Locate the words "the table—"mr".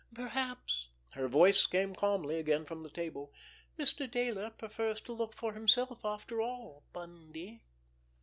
2.81-4.09